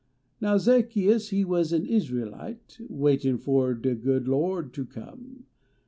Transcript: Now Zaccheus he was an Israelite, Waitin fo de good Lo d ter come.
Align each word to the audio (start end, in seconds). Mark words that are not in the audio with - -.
Now 0.41 0.57
Zaccheus 0.57 1.29
he 1.29 1.45
was 1.45 1.71
an 1.71 1.85
Israelite, 1.85 2.79
Waitin 2.89 3.37
fo 3.37 3.75
de 3.75 3.93
good 3.93 4.27
Lo 4.27 4.59
d 4.63 4.69
ter 4.73 4.83
come. 4.85 5.45